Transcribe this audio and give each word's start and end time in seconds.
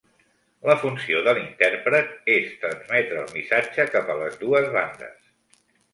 La 0.69 0.75
funció 0.83 1.19
de 1.27 1.33
l'intèrpret 1.39 2.31
és 2.37 2.49
transmetre 2.63 3.19
el 3.25 3.31
missatge 3.37 3.87
cap 3.97 4.11
a 4.15 4.17
les 4.23 4.41
dues 4.45 4.71
bandes. 4.79 5.33